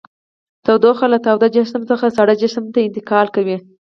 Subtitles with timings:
[0.65, 3.57] تودوخه له تاوده جسم څخه ساړه جسم ته انتقال کوي.